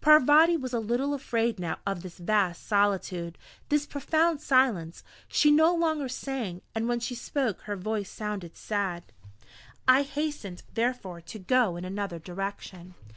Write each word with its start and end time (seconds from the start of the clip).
Parvati 0.00 0.56
was 0.56 0.72
a 0.72 0.78
little 0.78 1.14
afraid 1.14 1.58
now 1.58 1.76
of 1.84 2.00
this 2.04 2.18
vast 2.18 2.64
solitude 2.64 3.36
this 3.70 3.86
profound 3.86 4.40
silence. 4.40 5.02
She 5.26 5.50
no 5.50 5.74
longer 5.74 6.08
sang, 6.08 6.62
and 6.76 6.86
when 6.86 7.00
she 7.00 7.16
spoke 7.16 7.62
her 7.62 7.74
voice 7.74 8.08
sounded 8.08 8.56
sad.... 8.56 9.02
I 9.88 10.02
hastened, 10.02 10.62
therefore, 10.74 11.20
to 11.22 11.40
go 11.40 11.74
in 11.74 11.84
another 11.84 12.20
direction. 12.20 12.94